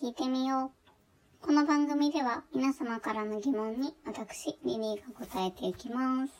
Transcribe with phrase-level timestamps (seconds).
[0.00, 0.70] 聞いてみよ
[1.42, 1.44] う。
[1.44, 6.32] この番組では皆様からの疑問に私、リリーが答えていきます。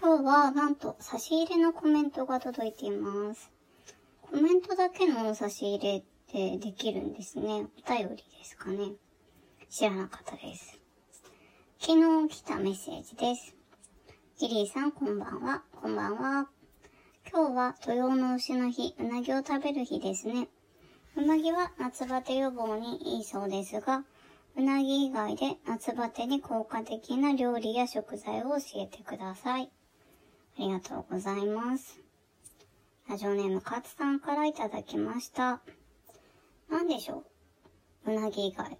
[0.00, 3.52] 今日はなんと差し入れのコメントが届いています。
[4.22, 6.02] コメントだけの差し入れっ
[6.32, 7.66] てできるんですね。
[7.86, 8.92] お便りですかね。
[9.68, 10.80] 知らなかったです。
[11.78, 13.54] 昨日来たメッセージです。
[14.40, 15.64] リリーさんこんばんは。
[15.82, 16.48] こんばんは。
[17.36, 20.46] 今日は土曜の牛の日、うなぎを食べる日ですね。
[21.16, 24.04] うなぎは夏バテ予防にいいそうですが、
[24.56, 29.64] うなぎ以外で夏バテに効果的な料理や食材を教えてください。
[29.64, 31.98] ありがとうございます。
[33.08, 35.60] ラジオネームカツさんからいただきました。
[36.70, 37.24] なんでしょ
[38.06, 38.12] う？
[38.12, 38.78] うなぎ以外。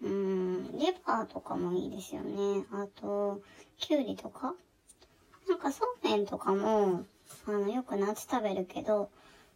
[0.00, 2.64] うーん、レバーとかもいいですよね。
[2.72, 3.42] あと、
[3.76, 4.54] きゅうりとか？
[5.46, 7.04] なんかそうめんとかも、
[7.46, 9.10] あの、よく夏食べるけど、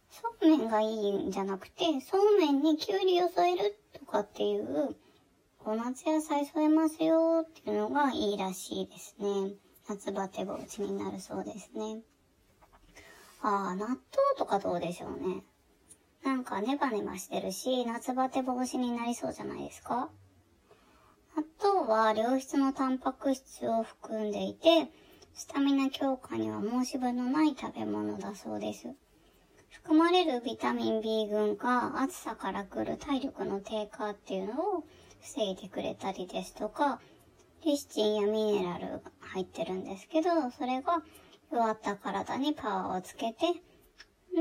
[0.09, 4.95] そうめんがいいんじゃなくて、そうめんにきゅうりを添えるとかっていう、
[5.59, 9.53] こう夏野菜添えますよっていうのがいいらしいですね。
[9.89, 12.01] 夏バテ防止になるそうですね。
[13.41, 13.99] ああ、納豆
[14.37, 15.43] とかどうでしょうね。
[16.23, 20.09] なんかネバネバしてるし、夏バテ防止になりそうじゃないですか
[21.35, 24.89] 納豆は良質のタンパク質を含んでいて、
[25.37, 28.87] スタミナ強化には申し分のない食べ物だそうです。
[29.69, 34.83] 含まれるビタミン B 群が暑さから来る体力の低下っていうのを
[35.21, 36.99] 防いでくれたりですとか、
[37.63, 41.03] リシチンやミネラルが入ってるんですけど、それが
[41.51, 43.45] 弱った体にパワーをつけて、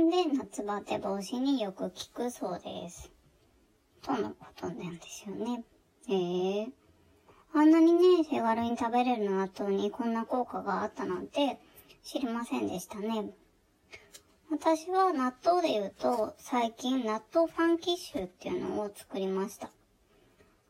[0.01, 3.13] んで、夏バテ防止によく効くそうです。
[4.01, 5.63] とのことなんですよね。
[6.09, 6.86] へえ。
[7.55, 11.59] あんなにね、手軽に食べれる納豆にこんな効果があったなんて
[12.05, 13.31] 知りませんでしたね。
[14.51, 19.71] 私は納豆で言うと、最近納豆ファンキッシュっていうのを作りました。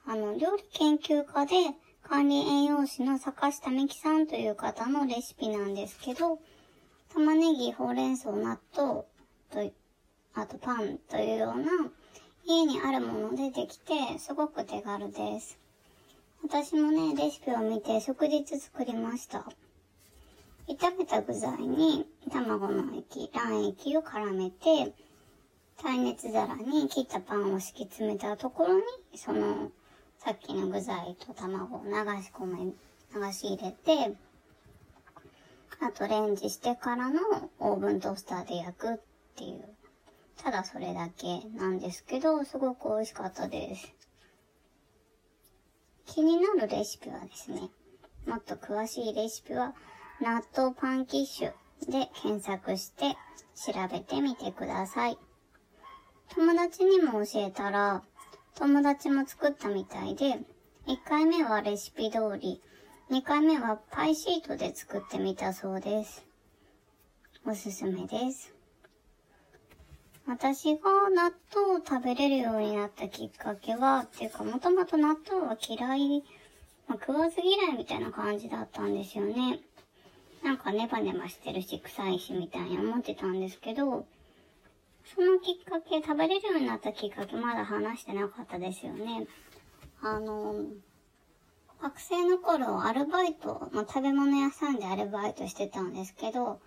[0.06, 1.54] あの、料理研究家で
[2.02, 6.38] 管理栄養士の坂下美希さんという方のレシピなんですけど、
[7.12, 9.02] 玉ねぎ、ほうれん草、納豆
[9.50, 9.72] と、
[10.34, 11.66] あとパンというような
[12.44, 15.58] 家にあるものでできて、すごく手軽です。
[16.42, 19.44] 私もね、レシピを見て即日作りました。
[20.68, 24.92] 炒めた具材に卵の液、卵液を絡めて、
[25.82, 28.82] 耐熱皿に切ったパンを敷き詰めたところに、
[29.14, 29.70] その、
[30.18, 31.92] さっきの具材と卵を流
[32.22, 34.16] し込め、流し入れて、
[35.80, 37.20] あとレンジしてからの
[37.58, 38.98] オーブントースターで焼くっ
[39.36, 39.68] ていう。
[40.42, 44.05] ただそれだけなんですけど、すごく美味しかったです。
[46.06, 47.68] 気になるレシピはですね、
[48.26, 49.74] もっと詳しいレシピは、
[50.20, 51.52] 納豆パンキッシュ
[51.90, 53.16] で検索して
[53.54, 55.18] 調べてみてください。
[56.34, 58.02] 友達にも教えたら、
[58.54, 60.40] 友達も作ったみたいで、
[60.86, 62.62] 1回目はレシピ通り、
[63.10, 66.24] 2回目はパイシートで作ってみたそうです。
[67.44, 68.55] おすすめです。
[70.28, 76.24] 私が納豆を食べれるようになったきっかけは、っていうかもともと納豆は嫌い、
[76.88, 79.60] まあ、食わず嫌いみたいな感じだったんですよね。
[80.42, 84.04] なんかネバネバしてるし臭いしみたいに思ってたんですけど、
[85.14, 89.28] そのきっかけ、食べれるようになったきっかけまだ話してなかったですよね。
[90.02, 90.56] あの、
[91.80, 96.60] 学生の頃アルバイト、まあ、食べ物屋さんでアルバイトしてたんですけど、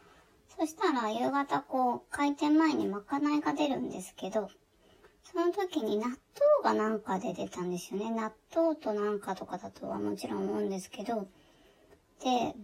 [0.58, 4.50] そしたら夕方こう、開店前にまかないが出るんですけど、
[5.32, 6.18] その時に納豆
[6.64, 8.10] がなんかで出たんですよね。
[8.10, 11.28] 納豆となんかとかだとはもちろん思うんですけど、
[12.24, 12.56] で、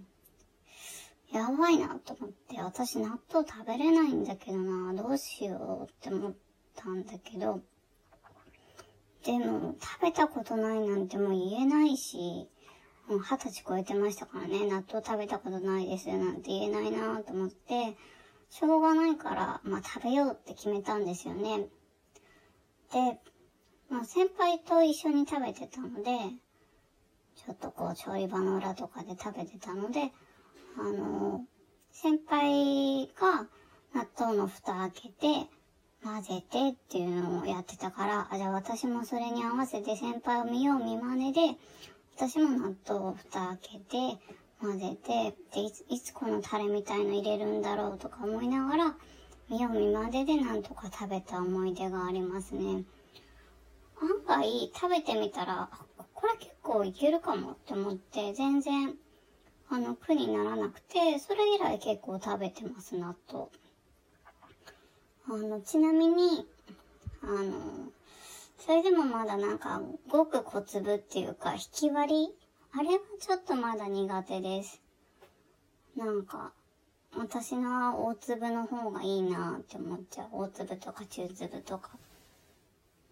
[1.31, 6.34] やばいなと思って、私納豆食べれないんだけどな、どうしようって思っ
[6.75, 7.62] たんだけど、
[9.25, 12.47] でも食べたことないなんてもう言えないし、
[13.07, 17.95] 二十歳超えてましたからね、納豆食べたことないですなんて言えないなと思って、
[18.50, 21.68] しょうがないから、まあ食べようって決めたんですよね。
[22.91, 23.19] で、
[23.89, 26.12] まあ先輩と一緒に食べてたので、
[27.35, 30.12] ちょっとこう調理場の裏とかで食べてたので、
[30.77, 31.45] あの、
[31.91, 33.47] 先輩が
[33.94, 35.50] 納豆の蓋開けて、
[36.03, 41.57] 混ぜてっていうのをやってたから、あ、じゃあ私もそれに合わせて先輩を見よう見まねで、
[42.17, 44.17] 私も納豆を蓋開けて、
[44.62, 48.95] 混ぜて、でいつ、いつこのタレみたいの入れるんだろうとか思いながら、
[49.50, 52.85] 見よう見まねでなんとか食べた思い出がありますね。
[54.01, 55.69] 案外食べてみたら、
[56.13, 58.95] これ結構いけるかもって思って、全然、
[59.69, 63.47] あの、苦にならなくて、それ以来結構食べてます、納豆。
[65.27, 66.47] あの、ちなみに、
[67.21, 67.84] あの、
[68.57, 72.36] それでもまだなんか、ごく小粒っていうか、引き割り？
[72.74, 74.81] あれはちょっとまだ苦手です。
[75.96, 76.52] なんか、
[77.16, 80.28] 私の大粒の方がいいなって思っちゃう。
[80.31, 81.92] 大粒とか中粒とか。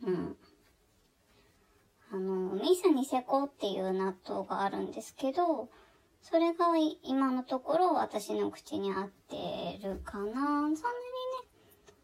[0.05, 0.35] うん。
[2.11, 5.69] あの、ミスニセコっていう納豆があるんですけど、
[6.21, 6.67] それが
[7.03, 10.25] 今のところ私の口に合ってるかな。
[10.25, 10.73] そんなにね、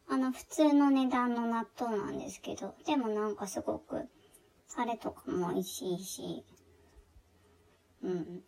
[0.09, 4.09] あの、普通の値段の納豆なんですけど、でもなんかすごく、
[4.75, 6.43] タレとかも美味しいし、
[8.01, 8.43] うん。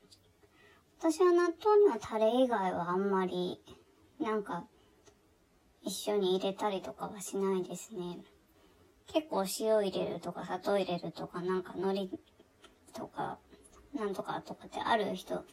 [0.97, 3.61] 私は納豆にはタレ以外はあんまり、
[4.19, 4.65] なんか、
[5.83, 8.19] 一緒に入れたりとかはしないですね。
[9.07, 12.19] 結構塩入れるとか砂糖入れるとかなんか海苔
[12.93, 13.39] とか
[13.93, 15.43] なんとかとかってある人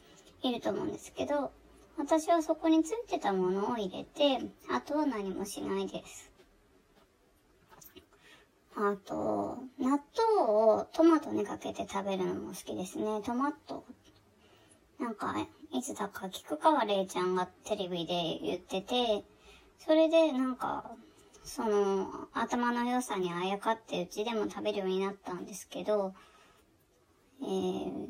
[0.41, 1.51] いると思うんですけど、
[1.99, 4.39] 私はそこについてたものを入れて、
[4.71, 6.31] あとは何もしないです。
[8.73, 10.01] あと、納豆
[10.49, 13.21] をトマトにかけて食べるのも好きですね。
[13.21, 13.83] トマト。
[14.97, 15.35] なんか、
[15.73, 19.25] いつだか菊川玲ちゃんがテレビで言ってて、
[19.77, 20.95] それでなんか、
[21.43, 26.13] その、頭の良さにあやかってうちでも食べるようになったんですけど、
[27.41, 28.07] えー、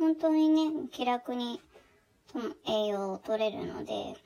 [0.00, 1.60] 本当にね、気楽に
[2.66, 4.16] 栄養を取れるので、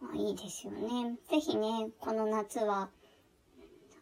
[0.00, 1.16] まあ、いいですよね。
[1.28, 2.90] ぜひね、この夏は、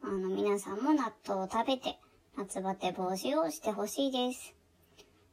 [0.03, 1.99] あの、皆さんも納豆を食べて、
[2.37, 4.55] 夏バテ防止をしてほしいです。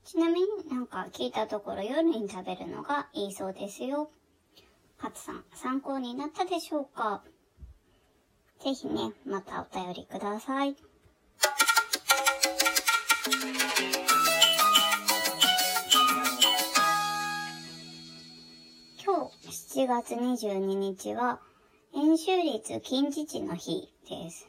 [0.06, 4.10] ちなみになんか聞いたところ夜に食べるのがいいそうですよ。
[4.98, 7.24] 勝さん、参考になったでしょうか？
[8.63, 10.75] ぜひね、またお便りください。
[19.75, 21.42] 7月22日は、
[21.94, 24.48] 円周率近似値の日です。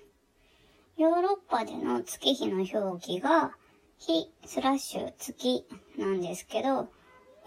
[0.97, 3.51] ヨーロッパでの月日の表記が、
[3.99, 5.67] 日スラッシュ月
[5.99, 6.89] なんですけど、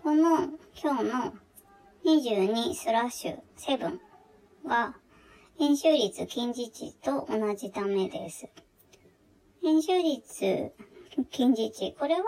[0.04, 1.34] この今日の
[2.04, 3.98] 22スラッシュ7
[4.68, 4.98] が
[5.58, 8.50] 編集率近似値と同じためです。
[9.64, 10.74] 編集率
[11.32, 11.96] 近似値。
[11.98, 12.26] これは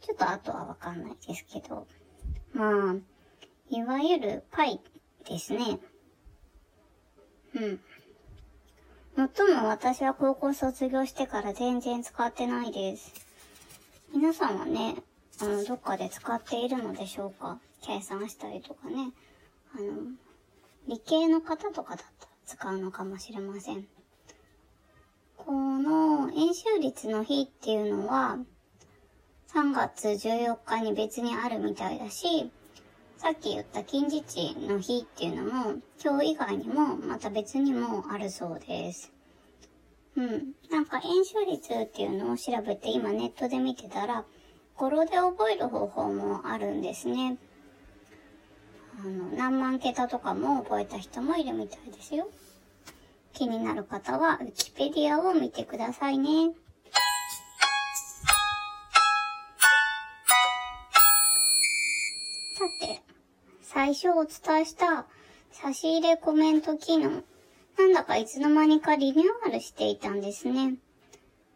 [0.00, 1.86] ちょっとあとはわかんないですけど。
[2.52, 2.96] まあ、
[3.70, 4.80] いわゆるパイ
[5.28, 5.78] ですね。
[7.54, 7.80] うん。
[9.16, 13.12] もっとも私は高校卒業してから全然使ってないです。
[14.14, 14.96] 皆さんはね、
[15.38, 17.58] あの、どっかで使っているのでしょうか？
[17.82, 19.12] 計算したりとかね。
[19.76, 20.12] あの、
[20.88, 23.86] 理系の方とかだったら使うのかもしれません。
[25.36, 28.38] この演習率の日っていうのは、
[29.52, 32.50] 3月14日に別にあるみたいだし、
[33.22, 35.74] さっき言った近似値の日っていうのも、
[36.04, 39.12] 今日以外にもまた別にもあるそうです。
[40.16, 40.54] うん。
[40.72, 44.24] なんか演習率っていうのを調べて今ネットで見てたら、
[44.76, 47.36] 語呂で覚える方法もあるんですね。
[48.98, 52.28] あの、何万桁とかも覚えた人もいるみたいですよ。
[53.34, 56.50] 気になる方は、ウィキペディアを見てくださいね。
[63.82, 65.06] 最初お伝えした
[65.50, 67.24] 差し入れコメント機能、
[67.76, 70.76] なんだかいつの間にかリニューアルしていたんですね。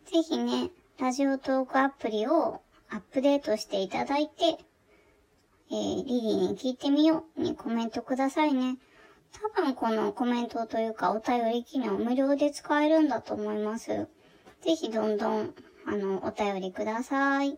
[0.06, 4.58] ぜひね、ラジオトークアプリをアップデートしていただいて、
[5.70, 8.76] えー、リリーに聞いてみようにコメントくださいね。
[9.54, 14.08] 多分このコメントというかお便り機能無料で使えるんだと思います。
[14.62, 15.54] ぜひどんどん、
[15.86, 17.56] あの、お便りください。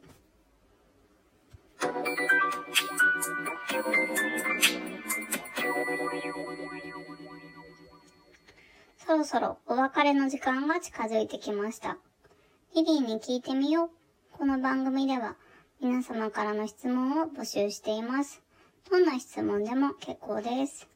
[8.96, 11.98] そろそろお別れの時間が近づいてきました。
[12.74, 13.90] リリーに聞いてみよう。
[14.38, 15.36] この番組では
[15.82, 18.40] 皆様からの質問を募集しています。
[18.90, 20.88] どんな質問でも結構です。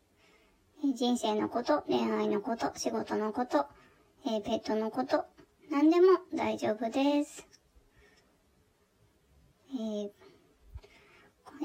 [0.95, 3.67] 人生のこと、恋愛のこと、仕事のこと、
[4.25, 5.27] ペットのこと、
[5.71, 7.47] 何でも大丈夫です。
[9.75, 10.22] えー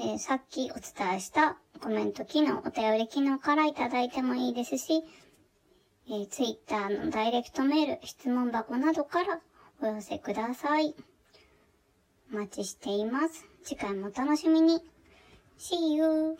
[0.00, 5.02] えー、さっきお伝えしたコメント機能、お便り機能からいただいてもいいですし、
[6.08, 9.40] えー、Twitter のダイレクトメール、質問箱などから
[9.82, 10.94] お寄せください。
[12.32, 13.44] お待ちしています。
[13.64, 14.80] 次回もお楽しみに。
[15.58, 16.38] See you!